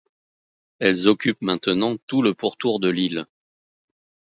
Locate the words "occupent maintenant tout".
1.07-2.23